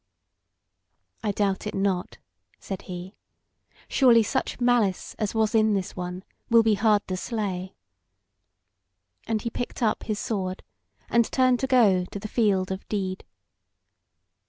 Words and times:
"I 1.21 1.31
doubt 1.31 1.67
it 1.67 1.75
not," 1.75 2.17
said 2.59 2.81
he; 2.89 3.13
"surely 3.87 4.23
such 4.23 4.59
malice 4.59 5.13
as 5.19 5.35
was 5.35 5.53
in 5.53 5.75
this 5.75 5.95
one 5.95 6.23
will 6.49 6.63
be 6.63 6.73
hard 6.73 7.07
to 7.07 7.15
slay." 7.15 7.75
And 9.27 9.43
he 9.43 9.51
picked 9.51 9.83
up 9.83 10.01
his 10.01 10.17
sword, 10.17 10.63
and 11.07 11.31
turned 11.31 11.59
to 11.59 11.67
go 11.67 12.05
to 12.05 12.19
the 12.19 12.27
field 12.27 12.71
of 12.71 12.89
deed. 12.89 13.23